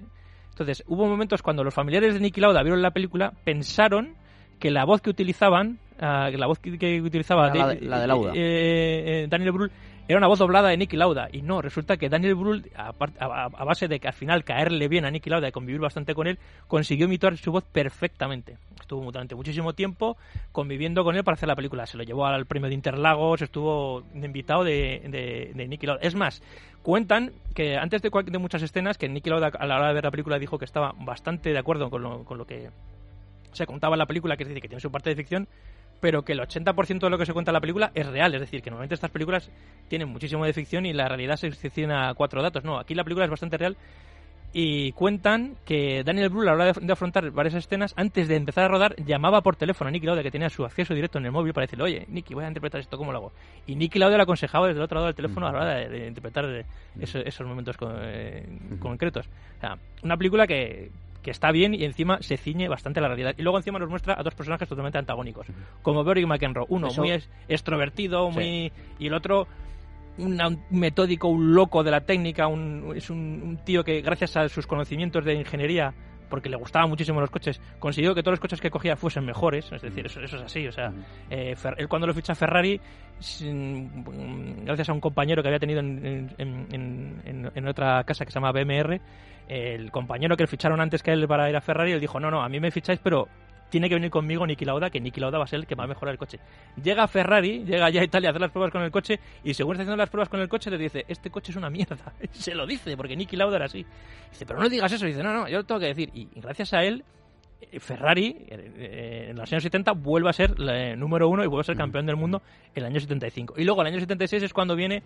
Entonces, 0.49 0.83
hubo 0.87 1.07
momentos 1.07 1.41
cuando 1.41 1.63
los 1.63 1.73
familiares 1.73 2.13
de 2.13 2.19
Nicky 2.19 2.41
Lauda 2.41 2.63
vieron 2.63 2.81
la 2.81 2.91
película, 2.91 3.33
pensaron 3.45 4.15
que 4.59 4.71
la 4.71 4.83
voz 4.83 5.01
que 5.01 5.09
utilizaban, 5.09 5.79
ah, 5.99 6.29
la 6.31 6.47
voz 6.47 6.59
que, 6.59 6.77
que 6.77 7.01
utilizaba 7.01 7.47
la 7.47 7.67
de- 7.67 7.81
la 7.81 7.99
de 8.01 8.07
Lauda. 8.07 8.31
eh, 8.35 9.03
eh, 9.23 9.27
Daniel 9.29 9.51
Brühl 9.51 9.71
era 10.07 10.17
una 10.17 10.27
voz 10.27 10.39
doblada 10.39 10.69
de 10.69 10.77
Nicky 10.77 10.97
Lauda 10.97 11.29
y 11.31 11.43
no, 11.43 11.61
resulta 11.61 11.95
que 11.97 12.09
Daniel 12.09 12.33
Brühl 12.33 12.63
a, 12.75 12.93
a- 13.19 13.43
a 13.45 13.63
base 13.63 13.87
de 13.87 13.99
que 13.99 14.07
al 14.07 14.13
final 14.15 14.43
caerle 14.43 14.87
bien 14.87 15.05
a 15.05 15.11
Nicky 15.11 15.29
Lauda 15.29 15.47
y 15.47 15.51
convivir 15.51 15.79
bastante 15.79 16.15
con 16.15 16.25
él, 16.25 16.39
consiguió 16.67 17.05
imitar 17.05 17.37
su 17.37 17.51
voz 17.51 17.63
perfectamente. 17.63 18.57
Estuvo 18.79 19.03
durante 19.11 19.35
muchísimo 19.35 19.73
tiempo 19.73 20.17
conviviendo 20.51 21.03
con 21.03 21.15
él 21.15 21.23
para 21.23 21.35
hacer 21.35 21.47
la 21.47 21.55
película. 21.55 21.85
Se 21.85 21.95
lo 21.95 22.03
llevó 22.03 22.25
al 22.25 22.47
premio 22.47 22.69
de 22.69 22.73
Interlagos, 22.73 23.43
estuvo 23.43 24.03
invitado 24.15 24.63
de, 24.63 25.01
de, 25.09 25.51
de 25.53 25.67
Nicky 25.67 25.85
Lauda. 25.85 26.01
Es 26.01 26.15
más, 26.15 26.41
cuentan 26.81 27.31
que 27.53 27.77
antes 27.77 28.01
de, 28.01 28.09
de 28.25 28.37
muchas 28.39 28.63
escenas, 28.63 28.97
que 28.97 29.07
Nicky 29.07 29.29
Lauda 29.29 29.51
a 29.59 29.67
la 29.67 29.75
hora 29.77 29.89
de 29.89 29.93
ver 29.93 30.05
la 30.05 30.11
película 30.11 30.39
dijo 30.39 30.57
que 30.57 30.65
estaba 30.65 30.95
bastante 30.97 31.51
de 31.53 31.59
acuerdo 31.59 31.91
con 31.91 32.01
lo, 32.01 32.23
con 32.23 32.39
lo 32.39 32.45
que 32.47 32.71
se 33.51 33.67
contaba 33.67 33.93
en 33.93 33.99
la 33.99 34.05
película, 34.07 34.35
que 34.37 34.43
es 34.43 34.49
decir, 34.49 34.61
que 34.63 34.69
tiene 34.69 34.81
su 34.81 34.91
parte 34.91 35.11
de 35.11 35.15
ficción, 35.15 35.47
pero 35.99 36.23
que 36.23 36.33
el 36.33 36.39
80% 36.39 36.99
de 36.99 37.09
lo 37.09 37.17
que 37.17 37.25
se 37.25 37.33
cuenta 37.33 37.51
en 37.51 37.53
la 37.53 37.61
película 37.61 37.91
es 37.93 38.05
real. 38.07 38.33
Es 38.35 38.41
decir, 38.41 38.61
que 38.61 38.69
normalmente 38.69 38.95
estas 38.95 39.11
películas 39.11 39.49
tienen 39.87 40.07
muchísimo 40.09 40.45
de 40.45 40.53
ficción 40.53 40.85
y 40.85 40.93
la 40.93 41.07
realidad 41.07 41.35
se 41.35 41.51
secciona 41.51 42.09
a 42.09 42.13
cuatro 42.13 42.41
datos. 42.41 42.63
No, 42.63 42.79
aquí 42.79 42.95
la 42.95 43.03
película 43.03 43.25
es 43.25 43.31
bastante 43.31 43.57
real 43.57 43.75
y 44.51 44.93
cuentan 44.93 45.57
que 45.63 46.03
Daniel 46.03 46.29
Brühl 46.29 46.47
a 46.47 46.55
la 46.55 46.63
hora 46.63 46.73
de, 46.73 46.91
afrontar 46.93 47.29
varias 47.29 47.53
escenas, 47.53 47.93
antes 47.95 48.27
de 48.27 48.35
empezar 48.35 48.63
a 48.63 48.67
rodar, 48.67 48.95
llamaba 49.05 49.41
por 49.41 49.55
teléfono 49.55 49.89
a 49.89 49.91
Nicky 49.91 50.07
Lauda, 50.07 50.23
que 50.23 50.31
tenía 50.31 50.49
su 50.49 50.65
acceso 50.65 50.95
directo 50.95 51.19
en 51.19 51.25
el 51.27 51.31
móvil, 51.31 51.53
para 51.53 51.65
decirle, 51.67 51.83
oye, 51.83 52.05
Nicky, 52.07 52.33
voy 52.33 52.45
a 52.45 52.47
interpretar 52.47 52.81
esto, 52.81 52.97
¿cómo 52.97 53.11
lo 53.11 53.19
hago? 53.19 53.31
Y 53.67 53.75
Nicky 53.75 53.99
Lauda 53.99 54.17
le 54.17 54.23
aconsejaba 54.23 54.65
desde 54.67 54.79
el 54.79 54.85
otro 54.85 54.95
lado 54.95 55.05
del 55.05 55.15
teléfono 55.15 55.45
a 55.47 55.51
la 55.51 55.57
hora 55.59 55.75
de, 55.75 55.89
de 55.89 56.07
interpretar 56.07 56.45
eh, 56.45 56.65
eso- 56.99 57.19
esos 57.19 57.45
momentos 57.45 57.77
con- 57.77 57.93
eh, 58.01 58.43
concretos. 58.79 59.27
O 59.27 59.59
sea, 59.61 59.77
una 60.01 60.17
película 60.17 60.47
que, 60.47 60.89
que 61.21 61.31
está 61.31 61.51
bien 61.51 61.73
y 61.73 61.83
encima 61.83 62.21
se 62.21 62.37
ciñe 62.37 62.67
bastante 62.67 62.99
a 62.99 63.03
la 63.03 63.09
realidad. 63.09 63.35
Y 63.37 63.41
luego 63.41 63.57
encima 63.57 63.79
nos 63.79 63.89
muestra 63.89 64.15
a 64.17 64.23
dos 64.23 64.35
personajes 64.35 64.67
totalmente 64.69 64.97
antagónicos, 64.97 65.47
como 65.81 66.03
Boric 66.03 66.25
McEnroe. 66.25 66.65
Uno 66.69 66.87
Eso- 66.87 67.01
muy 67.01 67.11
extrovertido, 67.47 68.29
Sí. 68.31 68.35
muy 68.35 68.71
y 68.99 69.07
el 69.07 69.13
otro 69.13 69.47
un 70.17 70.37
metódico, 70.69 71.29
un 71.29 71.53
loco 71.53 71.81
de 71.83 71.91
la 71.91 72.01
técnica, 72.01 72.47
un, 72.47 72.91
es 72.95 73.09
un, 73.09 73.41
un 73.41 73.57
tío 73.63 73.83
que 73.85 74.01
gracias 74.01 74.35
a 74.35 74.49
sus 74.49 74.67
conocimientos 74.67 75.23
de 75.23 75.33
ingeniería, 75.35 75.93
porque 76.29 76.49
le 76.49 76.55
gustaban 76.57 76.89
muchísimo 76.89 77.19
los 77.19 77.29
coches, 77.29 77.59
consiguió 77.79 78.13
que 78.15 78.21
todos 78.21 78.33
los 78.33 78.39
coches 78.39 78.61
que 78.61 78.69
cogía 78.69 78.95
fuesen 78.95 79.25
mejores, 79.25 79.71
es 79.71 79.81
decir, 79.81 80.05
eso, 80.05 80.21
eso 80.21 80.37
es 80.37 80.43
así, 80.43 80.67
o 80.67 80.71
sea, 80.71 80.91
eh, 81.29 81.55
Fer- 81.55 81.75
él 81.77 81.87
cuando 81.87 82.07
lo 82.07 82.13
ficha 82.13 82.35
Ferrari, 82.35 82.79
sin- 83.19 84.03
mm, 84.05 84.65
gracias 84.65 84.89
a 84.89 84.93
un 84.93 85.01
compañero 85.01 85.41
que 85.41 85.49
había 85.49 85.59
tenido 85.59 85.79
en, 85.79 86.29
en- 86.37 86.67
en- 86.71 87.21
en- 87.25 87.51
en 87.53 87.67
otra 87.67 88.03
casa 88.03 88.25
que 88.25 88.31
se 88.31 88.35
llama 88.39 88.51
BMR, 88.51 89.01
el 89.47 89.91
compañero 89.91 90.37
que 90.37 90.43
le 90.43 90.47
ficharon 90.47 90.79
antes 90.79 91.01
que 91.03 91.11
él 91.11 91.27
para 91.27 91.49
ir 91.49 91.55
a 91.55 91.61
Ferrari, 91.61 91.91
él 91.93 91.99
dijo, 91.99 92.19
no, 92.19 92.29
no, 92.29 92.41
a 92.43 92.49
mí 92.49 92.59
me 92.59 92.71
ficháis, 92.71 92.99
pero 93.03 93.27
tiene 93.69 93.89
que 93.89 93.95
venir 93.95 94.09
conmigo 94.09 94.45
Niki 94.45 94.65
Lauda, 94.65 94.89
que 94.89 94.99
Niki 94.99 95.19
Lauda 95.19 95.37
va 95.37 95.43
a 95.43 95.47
ser 95.47 95.59
el 95.59 95.67
que 95.67 95.75
va 95.75 95.83
a 95.83 95.87
mejorar 95.87 96.13
el 96.13 96.19
coche. 96.19 96.39
Llega 96.81 97.07
Ferrari, 97.07 97.63
llega 97.63 97.89
ya 97.89 98.01
a 98.01 98.03
Italia 98.03 98.29
a 98.29 98.31
hacer 98.31 98.41
las 98.41 98.51
pruebas 98.51 98.71
con 98.71 98.81
el 98.81 98.91
coche 98.91 99.19
y 99.43 99.53
según 99.53 99.73
está 99.73 99.83
haciendo 99.83 99.97
las 99.97 100.09
pruebas 100.09 100.29
con 100.29 100.39
el 100.39 100.49
coche 100.49 100.69
le 100.69 100.77
dice, 100.77 101.05
este 101.07 101.29
coche 101.29 101.51
es 101.51 101.55
una 101.55 101.69
mierda. 101.69 102.13
Se 102.31 102.55
lo 102.55 102.65
dice, 102.65 102.97
porque 102.97 103.15
Niki 103.15 103.35
Lauda 103.35 103.57
era 103.57 103.65
así. 103.65 103.85
Dice, 104.31 104.45
pero 104.45 104.59
no 104.59 104.69
digas 104.69 104.91
eso. 104.91 105.05
Dice, 105.05 105.23
no, 105.23 105.33
no, 105.33 105.47
yo 105.47 105.57
lo 105.57 105.63
tengo 105.63 105.79
que 105.79 105.87
decir. 105.87 106.09
Y, 106.13 106.27
gracias 106.35 106.73
a 106.73 106.83
él, 106.83 107.03
eh, 107.61 107.79
Ferrari 107.79 108.37
eh, 108.47 108.71
eh, 108.77 109.27
en 109.29 109.37
los 109.37 109.51
años 109.51 109.63
70 109.63 109.91
vuelve 109.93 110.29
a 110.29 110.33
ser 110.33 110.57
número 110.97 111.27
uno 111.27 111.43
y 111.43 111.47
vuelve 111.47 111.61
a 111.61 111.65
ser 111.65 111.77
campeón 111.77 112.05
del 112.05 112.15
mundo 112.15 112.41
en 112.73 112.83
el 112.83 112.85
año 112.85 112.99
75. 112.99 113.55
Y 113.57 113.63
luego 113.63 113.81
el 113.81 113.87
año 113.87 113.99
76 113.99 114.43
es 114.43 114.53
cuando 114.53 114.75
viene 114.75 115.03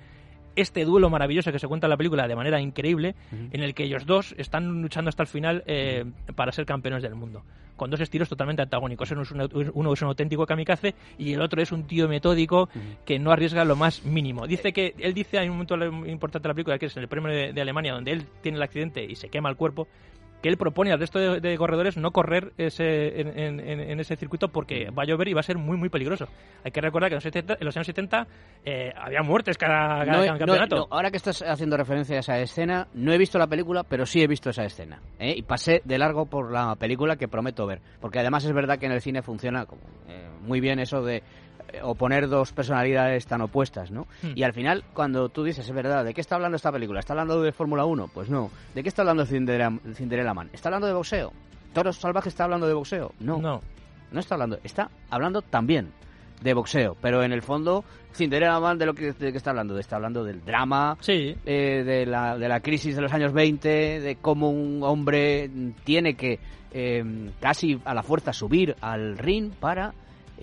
este 0.55 0.85
duelo 0.85 1.09
maravilloso 1.09 1.51
que 1.51 1.59
se 1.59 1.67
cuenta 1.67 1.87
en 1.87 1.91
la 1.91 1.97
película 1.97 2.27
de 2.27 2.35
manera 2.35 2.59
increíble, 2.61 3.15
en 3.51 3.61
el 3.61 3.73
que 3.73 3.83
ellos 3.83 4.05
dos 4.05 4.35
están 4.37 4.81
luchando 4.81 5.09
hasta 5.09 5.23
el 5.23 5.27
final 5.27 5.63
eh, 5.65 6.05
para 6.35 6.51
ser 6.51 6.65
campeones 6.65 7.03
del 7.03 7.15
mundo, 7.15 7.43
con 7.75 7.89
dos 7.89 7.99
estilos 7.99 8.29
totalmente 8.29 8.61
antagónicos. 8.61 9.09
Uno 9.11 9.23
es 9.23 9.31
un, 9.31 9.71
uno 9.73 9.93
es 9.93 10.01
un 10.01 10.07
auténtico 10.07 10.45
kamikaze 10.45 10.93
y 11.17 11.33
el 11.33 11.41
otro 11.41 11.61
es 11.61 11.71
un 11.71 11.83
tío 11.83 12.07
metódico 12.07 12.69
que 13.05 13.19
no 13.19 13.31
arriesga 13.31 13.65
lo 13.65 13.75
más 13.75 14.05
mínimo. 14.05 14.47
Dice 14.47 14.73
que 14.73 14.93
él 14.99 15.13
dice, 15.13 15.39
hay 15.39 15.49
un 15.49 15.55
momento 15.55 15.75
importante 16.07 16.47
de 16.47 16.49
la 16.49 16.53
película 16.53 16.77
que 16.77 16.87
es 16.87 16.97
en 16.97 17.03
el 17.03 17.09
premio 17.09 17.31
de, 17.31 17.53
de 17.53 17.61
Alemania, 17.61 17.93
donde 17.93 18.11
él 18.11 18.25
tiene 18.41 18.57
el 18.57 18.63
accidente 18.63 19.03
y 19.03 19.15
se 19.15 19.29
quema 19.29 19.49
el 19.49 19.55
cuerpo, 19.55 19.87
que 20.43 20.49
él 20.49 20.57
propone 20.57 20.91
al 20.91 20.99
resto 20.99 21.17
de, 21.17 21.39
de 21.39 21.57
corredores 21.57 21.97
no 21.97 22.11
correr 22.11 22.51
ese, 22.59 23.19
en, 23.21 23.39
en- 23.39 23.59
en- 23.61 23.79
en 23.79 23.99
ese 23.99 24.15
circuito 24.15 24.49
porque 24.49 24.89
va 24.91 25.01
a 25.03 25.05
llover 25.07 25.29
y 25.29 25.33
va 25.33 25.39
a 25.39 25.43
ser 25.43 25.57
muy 25.57 25.77
muy 25.77 25.89
peligroso. 25.89 26.27
Hay 26.63 26.71
que 26.71 26.81
recordar 26.81 27.09
que 27.09 27.13
en 27.13 27.17
los, 27.17 27.23
70 27.23 27.53
en 27.59 27.65
los 27.65 27.75
años 27.77 27.87
70 27.87 28.27
eh, 28.65 28.91
había 28.95 29.21
muertes 29.23 29.57
cada, 29.57 30.05
cada 30.05 30.11
No 30.17 30.23
he- 30.23 30.27
no- 30.27 30.37
campeonato. 30.37 30.75
no, 30.75 30.87
ahora 30.91 31.09
que 31.09 31.17
estás 31.17 31.41
haciendo 31.41 31.77
referencia 31.77 32.17
a 32.17 32.19
esa 32.19 32.39
escena, 32.39 32.87
no 32.93 33.11
he 33.13 33.17
visto 33.17 33.39
la 33.39 33.47
película, 33.47 33.83
pero 33.83 34.05
sí 34.05 34.21
he 34.21 34.27
visto 34.27 34.49
esa 34.49 34.65
escena. 34.65 35.01
¿eh? 35.17 35.33
Y 35.37 35.41
pasé 35.43 35.81
de 35.85 35.97
largo 35.97 36.25
por 36.25 36.51
la 36.51 36.75
película 36.75 37.15
que 37.15 37.27
prometo 37.29 37.65
ver. 37.65 37.79
Porque 38.01 38.19
además 38.19 38.43
es 38.43 38.51
verdad 38.53 38.77
que 38.77 38.85
en 38.85 38.91
el 38.91 39.01
cine 39.01 39.21
funciona 39.21 39.65
como, 39.65 39.81
eh, 40.09 40.27
muy 40.41 40.59
bien 40.59 40.79
eso 40.79 41.01
de 41.01 41.23
eh, 41.71 41.79
oponer 41.81 42.27
dos 42.27 42.51
personalidades 42.51 43.25
tan 43.25 43.41
opuestas, 43.41 43.91
¿no? 43.91 44.07
Hmm. 44.21 44.31
Y 44.35 44.43
al 44.43 44.53
final, 44.53 44.83
cuando 44.93 45.29
tú 45.29 45.43
dices, 45.43 45.67
es 45.67 45.73
verdad, 45.73 46.03
¿de 46.05 46.13
qué 46.13 46.21
está 46.21 46.35
hablando 46.35 46.55
esta 46.55 46.71
película? 46.71 46.99
¿Está 46.99 47.13
hablando 47.13 47.41
de 47.41 47.51
Fórmula 47.51 47.85
1? 47.85 48.09
Pues 48.13 48.29
no. 48.29 48.49
¿De 48.73 48.83
qué 48.83 48.89
está 48.89 49.01
hablando 49.01 49.25
Cinderella, 49.25 49.71
Cinderella 49.93 50.33
Man? 50.33 50.49
¿Está 50.53 50.69
hablando 50.69 50.87
de 50.87 50.93
boxeo? 50.93 51.31
¿Toros 51.73 51.97
Salvajes 51.97 52.33
está 52.33 52.43
hablando 52.43 52.67
de 52.67 52.73
boxeo? 52.73 53.11
No. 53.19 53.39
no. 53.39 53.61
No 54.11 54.19
está 54.19 54.35
hablando, 54.35 54.59
está 54.63 54.91
hablando 55.09 55.41
también 55.41 55.91
de 56.41 56.53
boxeo, 56.53 56.95
pero 57.01 57.23
en 57.23 57.31
el 57.31 57.41
fondo 57.41 57.83
Cinderella 58.13 58.59
Man 58.59 58.77
de 58.77 58.85
lo 58.85 58.93
que, 58.93 59.13
de 59.13 59.29
está 59.29 59.49
hablando, 59.49 59.77
está 59.79 59.95
hablando 59.95 60.23
del 60.23 60.43
drama, 60.45 60.97
Sí, 60.99 61.35
eh, 61.45 61.83
de, 61.83 62.05
la, 62.05 62.37
de 62.37 62.47
la 62.47 62.59
crisis 62.59 62.95
de 62.95 63.01
los 63.01 63.11
años 63.11 63.33
20, 63.33 64.01
de 64.01 64.15
cómo 64.17 64.51
un 64.51 64.83
hombre 64.83 65.49
tiene 65.83 66.15
que 66.15 66.39
eh, 66.71 67.31
casi 67.39 67.79
a 67.85 67.93
la 67.93 68.03
fuerza 68.03 68.33
subir 68.33 68.75
al 68.81 69.17
ring 69.17 69.51
para 69.59 69.93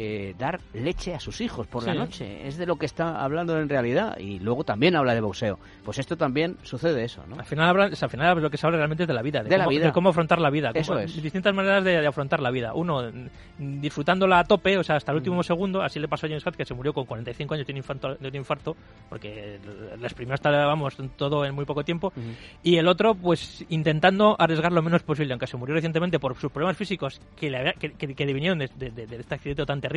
eh, 0.02 0.34
dar 0.38 0.58
leche 0.72 1.14
a 1.14 1.20
sus 1.20 1.42
hijos 1.42 1.66
por 1.66 1.84
la 1.84 1.92
Sí. 1.92 1.98
noche. 1.98 2.48
Es 2.48 2.56
de 2.56 2.64
lo 2.64 2.76
que 2.76 2.86
está 2.86 3.22
hablando 3.22 3.60
en 3.60 3.68
realidad 3.68 4.16
y 4.18 4.38
luego 4.38 4.64
también 4.64 4.96
habla 4.96 5.14
de 5.14 5.20
boxeo. 5.20 5.58
Pues 5.84 5.98
esto 5.98 6.16
también 6.16 6.56
sucede 6.62 7.04
eso, 7.04 7.22
¿no? 7.28 7.36
Al 7.38 7.44
final, 7.44 7.68
habla- 7.68 7.86
o 7.92 7.94
sea, 7.94 8.06
al 8.06 8.10
final 8.10 8.40
lo 8.40 8.48
que 8.50 8.56
se 8.56 8.66
habla 8.66 8.78
realmente 8.78 9.02
es 9.02 9.08
de 9.08 9.12
la 9.12 9.20
vida, 9.20 9.42
de, 9.42 9.50
De 9.50 9.58
la 9.58 9.64
cómo, 9.64 9.76
vida. 9.76 9.86
de 9.86 9.92
cómo 9.92 10.08
afrontar 10.08 10.40
la 10.40 10.48
vida. 10.48 10.70
Eso 10.74 10.94
cómo- 10.94 11.04
es. 11.04 11.22
Distintas 11.22 11.54
maneras 11.54 11.84
de, 11.84 12.00
de 12.00 12.06
afrontar 12.06 12.40
la 12.40 12.50
vida. 12.50 12.72
Uno, 12.72 13.02
mm, 13.58 13.80
disfrutándola 13.82 14.38
a 14.38 14.44
tope, 14.44 14.78
o 14.78 14.82
sea, 14.82 14.96
hasta 14.96 15.12
el 15.12 15.16
Mm. 15.16 15.20
último 15.20 15.42
segundo. 15.42 15.82
Así 15.82 16.00
le 16.00 16.08
pasó 16.08 16.24
a 16.24 16.28
James 16.30 16.46
Hutt, 16.46 16.56
que 16.56 16.64
se 16.64 16.72
murió 16.72 16.94
con 16.94 17.04
45 17.04 17.52
años 17.52 17.66
de 17.66 17.72
un 17.74 17.76
infarto, 17.76 18.14
de 18.14 18.28
un 18.28 18.36
infarto 18.36 18.74
porque 19.10 19.58
le 19.98 20.06
exprimió 20.06 20.32
hasta, 20.32 20.50
vamos, 20.64 20.96
todo 21.16 21.44
en 21.44 21.54
muy 21.54 21.66
poco 21.66 21.84
tiempo. 21.84 22.10
Y 22.62 22.76
el 22.76 22.88
otro, 22.88 23.14
pues, 23.14 23.66
intentando 23.68 24.34
arriesgar 24.38 24.72
lo 24.72 24.80
menos 24.80 25.02
posible, 25.02 25.34
aunque 25.34 25.46
se 25.46 25.58
murió 25.58 25.74
recientemente 25.74 26.18
por 26.18 26.36
sus 26.36 26.50
problemas 26.50 26.76
físicos 26.78 27.20
que 27.36 27.50
le, 27.50 27.74
que, 27.74 27.92
que- 27.92 28.14
que 28.14 28.30
vinieron 28.32 28.58
de- 28.60 28.70
de- 28.76 28.90
de 29.06 29.16
este 29.16 29.34
accidente 29.34 29.66
tan 29.66 29.80
terrible, 29.80 29.89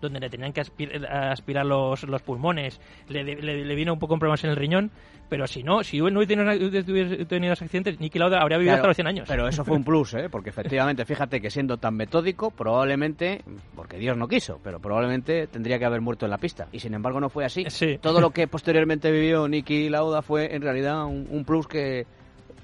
donde 0.00 0.20
le 0.20 0.28
tenían 0.30 0.52
que 0.52 0.60
aspir- 0.62 1.06
aspirar 1.06 1.64
los, 1.66 2.02
los 2.04 2.22
pulmones, 2.22 2.80
le, 3.08 3.24
le- 3.24 3.64
le 3.64 3.74
vino 3.74 3.92
un 3.92 3.98
poco 3.98 4.14
un 4.14 4.20
problemas 4.20 4.44
en 4.44 4.50
el 4.50 4.56
riñón, 4.56 4.90
pero 5.28 5.46
si 5.46 5.62
no, 5.62 5.82
si 5.84 5.98
no 5.98 6.06
hubiese 6.18 6.34
tenido, 6.36 6.66
hubiese 6.92 7.24
tenido 7.26 7.52
ese 7.52 7.64
accidente, 7.64 7.96
Niki 7.98 8.18
Lauda 8.18 8.40
habría 8.40 8.58
vivido 8.58 8.74
Claro, 8.74 8.80
hasta 8.80 8.88
los 8.88 8.96
100 8.96 9.06
años. 9.06 9.28
Pero 9.28 9.46
eso 9.48 9.64
fue 9.64 9.76
un 9.76 9.84
plus, 9.84 10.14
¿eh? 10.14 10.28
Porque 10.28 10.50
efectivamente, 10.50 11.04
fíjate 11.04 11.40
que 11.40 11.50
siendo 11.50 11.76
tan 11.76 11.94
metódico, 11.94 12.50
probablemente, 12.50 13.42
porque 13.76 13.96
Dios 13.98 14.16
no 14.16 14.26
quiso, 14.26 14.58
pero 14.64 14.80
probablemente 14.80 15.46
tendría 15.46 15.78
que 15.78 15.84
haber 15.84 16.00
muerto 16.00 16.24
en 16.26 16.30
la 16.30 16.38
pista. 16.38 16.66
Y 16.72 16.80
sin 16.80 16.94
embargo 16.94 17.20
no 17.20 17.28
fue 17.28 17.44
así. 17.44 17.64
Sí. 17.68 17.98
Todo 18.00 18.20
lo 18.20 18.30
que 18.30 18.48
posteriormente 18.48 19.10
vivió 19.12 19.46
Nicky 19.46 19.88
Lauda 19.88 20.22
fue 20.22 20.54
en 20.54 20.62
realidad 20.62 21.04
un, 21.04 21.26
un 21.30 21.44
plus 21.44 21.66
que 21.68 22.06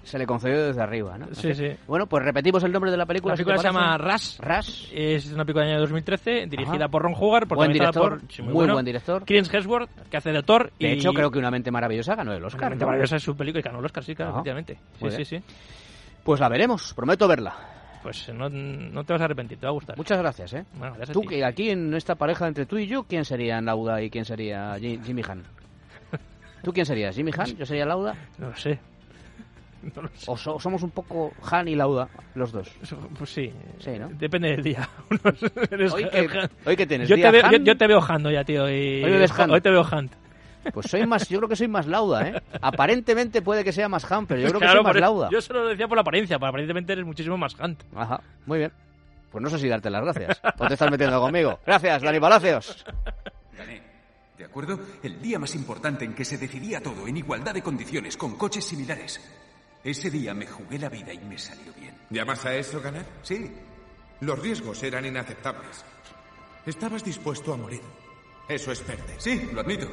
se 0.06 0.18
le 0.18 0.26
concedió 0.26 0.66
desde 0.66 0.80
arriba, 0.82 1.18
¿no? 1.18 1.26
Sí, 1.34 1.52
sí. 1.54 1.68
Bueno, 1.86 2.06
pues 2.06 2.24
repetimos 2.24 2.62
el 2.64 2.72
nombre 2.72 2.90
de 2.90 2.96
la 2.96 3.04
película. 3.06 3.32
La 3.32 3.36
película 3.36 3.58
se 3.58 3.64
llama 3.68 3.98
Rush. 3.98 4.38
Rush. 4.38 4.88
Es 4.92 5.32
una 5.32 5.44
película 5.44 5.64
del 5.64 5.74
año 5.74 5.80
2013, 5.82 6.46
dirigida 6.46 6.84
Ajá. 6.84 6.88
por 6.88 7.02
Ron 7.02 7.14
Howard, 7.16 7.48
Buen 7.48 7.72
director, 7.72 8.20
por... 8.20 8.32
sí, 8.32 8.42
muy, 8.42 8.52
bueno, 8.54 8.72
buen 8.74 8.84
director. 8.84 9.24
Chris 9.26 9.52
Hemsworth, 9.52 9.90
que 10.08 10.16
hace 10.16 10.30
de 10.32 10.42
Thor. 10.42 10.70
De 10.78 10.88
y... 10.88 10.92
hecho, 10.92 11.12
creo 11.12 11.30
que 11.30 11.38
Una 11.38 11.50
mente 11.50 11.70
maravillosa 11.70 12.14
ganó 12.14 12.32
el 12.32 12.44
Oscar. 12.44 12.60
Realmente 12.60 12.84
¿no? 12.84 12.88
maravillosa 12.88 13.16
es 13.16 13.22
su 13.22 13.36
película 13.36 13.60
y 13.60 13.62
ganó 13.62 13.80
el 13.80 13.84
Oscar, 13.84 14.04
sí, 14.04 14.14
claro, 14.14 14.30
Ajá. 14.30 14.38
efectivamente. 14.40 14.78
Muy 15.00 15.10
Sí, 15.10 15.24
sí, 15.24 15.36
sí. 15.38 15.44
Pues 16.24 16.40
la 16.40 16.48
veremos, 16.48 16.94
prometo 16.94 17.26
verla. 17.28 17.54
Pues 18.02 18.32
no, 18.32 18.48
no 18.48 19.02
te 19.02 19.12
vas 19.12 19.22
a 19.22 19.24
arrepentir, 19.24 19.58
te 19.58 19.66
va 19.66 19.70
a 19.70 19.74
gustar. 19.74 19.96
Muchas 19.96 20.18
gracias, 20.18 20.52
¿eh? 20.52 20.64
Bueno, 20.74 20.94
gracias 20.94 21.12
Tú, 21.12 21.22
que 21.22 21.44
aquí 21.44 21.70
en 21.70 21.92
esta 21.94 22.14
pareja 22.14 22.46
entre 22.46 22.64
tú 22.64 22.78
y 22.78 22.86
yo, 22.86 23.02
¿quién 23.02 23.24
sería 23.24 23.60
Lauda 23.60 24.00
y 24.00 24.10
quién 24.10 24.24
sería 24.24 24.78
Ji- 24.78 25.00
Jimmy 25.04 25.22
Han? 25.28 25.42
¿Tú 26.62 26.72
quién 26.72 26.86
serías? 26.86 27.16
¿Jimmy 27.16 27.32
Han? 27.36 27.56
¿Yo 27.56 27.66
sería 27.66 27.84
Lauda? 27.84 28.14
No 28.38 28.50
lo 28.50 28.56
sé. 28.56 28.78
No 29.94 30.02
lo 30.02 30.08
sé. 30.08 30.24
¿O 30.26 30.36
so- 30.36 30.58
somos 30.58 30.82
un 30.82 30.90
poco 30.90 31.32
Han 31.50 31.68
y 31.68 31.74
Lauda, 31.76 32.08
los 32.34 32.50
dos? 32.52 32.68
Pues 33.18 33.30
sí. 33.30 33.52
Sí, 33.78 33.90
¿no? 33.98 34.08
Depende 34.08 34.50
del 34.50 34.62
día. 34.62 34.88
Eres 35.70 35.92
¿Hoy 35.92 36.04
Han- 36.12 36.38
Han. 36.38 36.50
hoy 36.64 36.76
qué 36.76 36.86
tienes? 36.86 37.08
Yo 37.08 37.16
¿Día 37.16 37.26
te, 37.30 37.32
veo, 37.32 37.50
yo, 37.50 37.56
Han? 37.56 37.64
yo 37.64 37.76
te 37.76 37.86
veo 37.86 38.00
Hando 38.02 38.30
ya, 38.30 38.44
tío. 38.44 38.68
Y... 38.68 39.04
Hoy 39.04 39.10
me 39.12 39.18
ves 39.18 39.38
Han. 39.38 39.50
Hoy 39.50 39.60
te 39.60 39.70
veo 39.70 39.82
Hunt. 39.82 40.12
Pues 40.72 40.86
soy 40.86 41.06
más, 41.06 41.28
yo 41.28 41.38
creo 41.38 41.48
que 41.48 41.54
soy 41.54 41.68
más 41.68 41.86
Lauda, 41.86 42.26
¿eh? 42.28 42.42
Aparentemente 42.60 43.40
puede 43.40 43.62
que 43.62 43.72
sea 43.72 43.88
más 43.88 44.10
Han, 44.10 44.26
pero 44.26 44.40
yo 44.40 44.48
creo 44.48 44.58
que 44.60 44.66
Claro, 44.66 44.80
soy 44.82 44.84
más 44.92 44.96
Lauda. 45.00 45.28
Yo 45.30 45.40
solo 45.40 45.62
lo 45.62 45.68
decía 45.68 45.86
por 45.86 45.96
la 45.96 46.02
apariencia, 46.02 46.38
pero 46.40 46.48
aparentemente 46.48 46.92
eres 46.92 47.04
muchísimo 47.04 47.36
más 47.38 47.54
Hunt. 47.60 47.82
Ajá, 47.94 48.20
muy 48.46 48.58
bien. 48.58 48.72
Pues 49.30 49.42
no 49.42 49.48
sé 49.50 49.58
si 49.60 49.68
darte 49.68 49.90
las 49.90 50.02
gracias. 50.02 50.40
O 50.58 50.66
te 50.66 50.74
estás 50.74 50.90
metiendo 50.90 51.20
conmigo. 51.20 51.60
Gracias, 51.64 52.02
Dani 52.02 52.18
Palacios. 52.18 52.84
Gané. 53.56 53.80
¿De 54.38 54.44
acuerdo? 54.44 54.78
El 55.04 55.20
día 55.22 55.38
más 55.38 55.54
importante 55.54 56.04
en 56.04 56.14
que 56.14 56.24
se 56.24 56.36
decidía 56.36 56.80
todo 56.82 57.06
en 57.06 57.16
igualdad 57.16 57.54
de 57.54 57.62
condiciones, 57.62 58.16
con 58.16 58.36
coches 58.36 58.64
similares. 58.64 59.20
Ese 59.86 60.10
día 60.10 60.34
me 60.34 60.48
jugué 60.48 60.80
la 60.80 60.88
vida 60.88 61.12
y 61.12 61.18
me 61.20 61.38
salió 61.38 61.72
bien. 61.72 61.96
¿Llamas 62.10 62.44
a 62.44 62.52
eso 62.56 62.80
ganar? 62.80 63.06
Sí, 63.22 63.52
Los 64.18 64.36
riesgos 64.36 64.82
eran 64.82 65.06
inaceptables. 65.06 65.84
Estabas 66.66 67.04
dispuesto 67.04 67.54
a 67.54 67.56
morir. 67.56 67.82
Eso 68.48 68.72
es 68.72 68.80
perder. 68.80 69.14
sí, 69.22 69.48
lo 69.52 69.60
admito. 69.60 69.86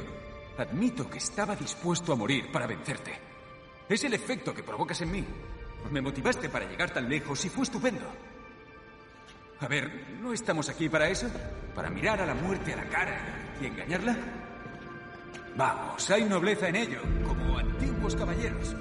Admito 0.58 1.08
que 1.08 1.18
estaba 1.18 1.54
dispuesto 1.54 2.12
a 2.12 2.16
morir 2.16 2.50
para 2.50 2.66
vencerte. 2.66 3.12
Es 3.88 4.02
el 4.02 4.14
efecto 4.14 4.52
que 4.52 4.64
provocas 4.64 5.00
en 5.02 5.12
mí. 5.12 5.24
Me 5.92 6.00
motivaste 6.00 6.48
para 6.48 6.68
llegar 6.68 6.90
tan 6.90 7.08
lejos 7.08 7.44
y 7.44 7.48
fue 7.48 7.62
estupendo. 7.62 8.10
A 9.60 9.68
ver, 9.68 10.18
¿no 10.20 10.32
estamos 10.32 10.68
aquí 10.70 10.88
para 10.88 11.08
eso? 11.08 11.28
¿Para 11.72 11.88
mirar 11.88 12.20
a 12.20 12.26
la 12.26 12.34
muerte 12.34 12.72
a 12.72 12.76
la 12.78 12.88
cara 12.88 13.20
y 13.60 13.66
engañarla? 13.66 14.16
Vamos, 15.56 16.10
hay 16.10 16.24
nobleza 16.24 16.68
en 16.68 16.74
ello, 16.74 17.00
como 17.24 17.58
antiguos 17.58 18.16
caballeros. 18.16 18.74